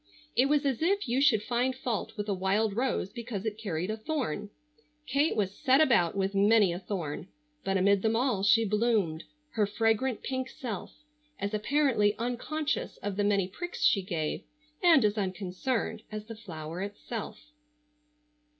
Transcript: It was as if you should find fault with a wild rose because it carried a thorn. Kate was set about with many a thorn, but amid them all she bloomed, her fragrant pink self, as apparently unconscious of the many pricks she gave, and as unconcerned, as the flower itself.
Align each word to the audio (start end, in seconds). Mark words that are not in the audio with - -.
It 0.35 0.47
was 0.49 0.65
as 0.65 0.81
if 0.81 1.07
you 1.07 1.21
should 1.21 1.43
find 1.43 1.75
fault 1.75 2.17
with 2.17 2.27
a 2.27 2.33
wild 2.33 2.75
rose 2.75 3.13
because 3.13 3.45
it 3.45 3.59
carried 3.59 3.91
a 3.91 3.97
thorn. 3.97 4.49
Kate 5.05 5.35
was 5.35 5.55
set 5.55 5.79
about 5.79 6.17
with 6.17 6.33
many 6.33 6.73
a 6.73 6.79
thorn, 6.79 7.27
but 7.63 7.77
amid 7.77 8.01
them 8.01 8.15
all 8.15 8.41
she 8.41 8.65
bloomed, 8.65 9.25
her 9.51 9.67
fragrant 9.67 10.23
pink 10.23 10.49
self, 10.49 10.91
as 11.37 11.53
apparently 11.53 12.17
unconscious 12.17 12.97
of 13.03 13.15
the 13.15 13.23
many 13.23 13.47
pricks 13.47 13.83
she 13.83 14.01
gave, 14.01 14.41
and 14.81 15.05
as 15.05 15.19
unconcerned, 15.19 16.01
as 16.11 16.25
the 16.25 16.35
flower 16.35 16.81
itself. 16.81 17.51